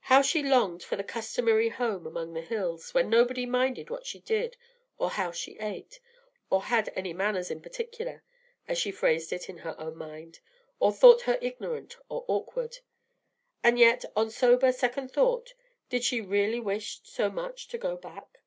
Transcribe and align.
How 0.00 0.20
she 0.20 0.42
longed 0.42 0.82
for 0.82 0.96
the 0.96 1.02
old 1.02 1.08
customary 1.08 1.70
home 1.70 2.06
among 2.06 2.34
the 2.34 2.42
hills, 2.42 2.92
where 2.92 3.02
nobody 3.02 3.46
minded 3.46 3.88
what 3.88 4.04
she 4.04 4.20
did, 4.20 4.58
or 4.98 5.08
how 5.08 5.30
she 5.32 5.58
ate, 5.60 5.98
or 6.50 6.64
"had 6.64 6.92
any 6.94 7.14
manners 7.14 7.50
in 7.50 7.62
particular," 7.62 8.22
as 8.68 8.76
she 8.76 8.90
phrased 8.92 9.32
it 9.32 9.40
to 9.44 9.56
her 9.60 9.74
own 9.80 9.96
mind, 9.96 10.40
or 10.78 10.92
thought 10.92 11.22
her 11.22 11.38
ignorant 11.40 11.96
or 12.10 12.22
awkward. 12.28 12.80
And 13.64 13.78
yet, 13.78 14.04
on 14.14 14.28
sober 14.30 14.72
second 14.72 15.10
thought, 15.10 15.54
did 15.88 16.04
she 16.04 16.20
really 16.20 16.60
wish 16.60 17.00
so 17.04 17.30
much 17.30 17.68
to 17.68 17.78
go 17.78 17.96
back? 17.96 18.40